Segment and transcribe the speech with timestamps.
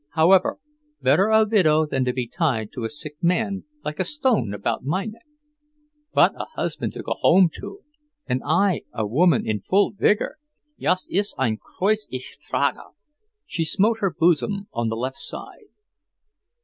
[0.13, 0.57] However,
[0.99, 4.83] better a widow than to be tied to a sick man like a stone about
[4.83, 5.27] my neck!
[6.13, 7.81] What a husband to go home to!
[8.25, 10.37] and I a woman in full vigour.
[10.79, 12.93] Jas ist ein Kreuz ich trage!"
[13.45, 15.69] She smote her bosom, on the left side.